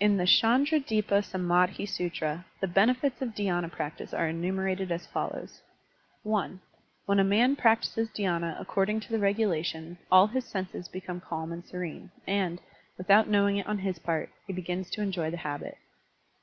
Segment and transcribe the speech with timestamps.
[0.00, 5.62] ♦♦♦ In the Chandradipa sainddhi SUtra, the benefits of dhy^na practice are enumerated as follows:
[6.26, 6.50] (i)
[7.06, 11.64] When a man practises dhySna according to the regulation, all his senses become calm and
[11.64, 12.60] serene, and,
[12.98, 15.78] without knowing it on his part, he begins to enjoy the habit.